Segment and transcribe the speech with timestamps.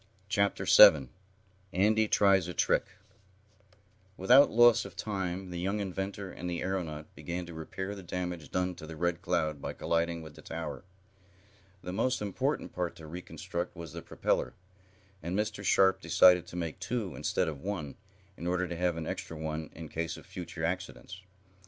[0.29, 1.11] Chapter 7
[1.73, 2.85] Andy Tries a Trick
[4.17, 8.49] Without loss of time the young inventor and the aeronaut began to repair the damage
[8.49, 10.83] done to the Red Cloud by colliding with the tower.
[11.83, 14.55] The most important part to reconstruct was the propeller,
[15.21, 15.63] and Mr.
[15.63, 17.95] Sharp decided to make two, instead of one,
[18.37, 21.21] in order to have an extra one in case of future accidents.